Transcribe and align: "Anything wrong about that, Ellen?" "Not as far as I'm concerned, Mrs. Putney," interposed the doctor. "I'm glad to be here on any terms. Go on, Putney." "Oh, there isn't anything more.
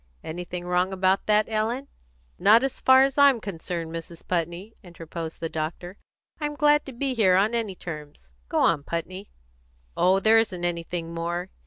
"Anything 0.23 0.65
wrong 0.65 0.91
about 0.91 1.27
that, 1.27 1.45
Ellen?" 1.47 1.87
"Not 2.39 2.63
as 2.63 2.79
far 2.81 3.03
as 3.03 3.19
I'm 3.19 3.39
concerned, 3.39 3.91
Mrs. 3.93 4.27
Putney," 4.27 4.75
interposed 4.81 5.39
the 5.41 5.47
doctor. 5.47 5.99
"I'm 6.39 6.55
glad 6.55 6.87
to 6.87 6.91
be 6.91 7.13
here 7.13 7.35
on 7.35 7.53
any 7.53 7.75
terms. 7.75 8.31
Go 8.49 8.57
on, 8.61 8.81
Putney." 8.81 9.29
"Oh, 9.95 10.19
there 10.19 10.39
isn't 10.39 10.65
anything 10.65 11.13
more. 11.13 11.51